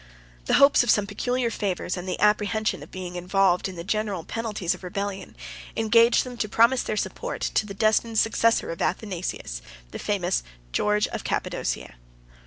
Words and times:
The 0.45 0.55
hopes 0.55 0.81
of 0.81 0.89
some 0.89 1.05
peculiar 1.05 1.51
favors, 1.51 1.95
and 1.95 2.09
the 2.09 2.19
apprehension 2.19 2.81
of 2.81 2.89
being 2.89 3.15
involved 3.15 3.69
in 3.69 3.75
the 3.75 3.83
general 3.83 4.23
penalties 4.23 4.73
of 4.73 4.83
rebellion, 4.83 5.35
engaged 5.77 6.23
them 6.23 6.37
to 6.37 6.49
promise 6.49 6.81
their 6.81 6.97
support 6.97 7.41
to 7.41 7.67
the 7.67 7.75
destined 7.75 8.17
successor 8.17 8.71
of 8.71 8.81
Athanasius, 8.81 9.61
the 9.91 9.99
famous 9.99 10.41
George 10.71 11.05
of 11.09 11.23
Cappadocia. 11.23 11.97